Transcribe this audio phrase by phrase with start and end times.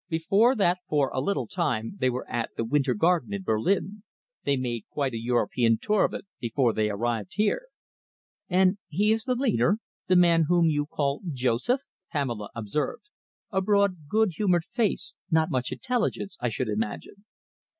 [0.09, 4.01] Before that, for a little time, they were at the Winter Garden in Berlin.
[4.45, 7.67] They made quite a European tour of it before they arrived here."
[8.49, 9.77] "And he is the leader
[10.07, 13.09] the man whom you call Joseph," Pamela observed.
[13.51, 17.23] "A broad, good humoured face not much intelligence, I should imagine."